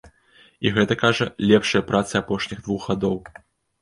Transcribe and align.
І 0.67 0.71
гэта, 0.77 0.95
кажа, 1.03 1.27
лепшыя 1.51 1.85
працы 1.93 2.13
апошніх 2.23 2.59
двух 2.69 2.81
гадоў. 2.93 3.15